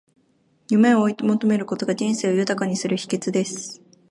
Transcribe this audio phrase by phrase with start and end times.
[0.71, 3.79] 夢を追い求めることが、人生を豊かにする秘訣です。